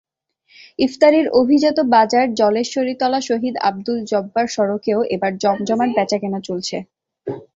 [0.79, 6.77] ইফতারির অভিজাত বাজার জলেশ্বরীতলা শহীদ আবদুল জোব্বার সড়কেও এবার জমজমাট বেচাকেনা চলছে।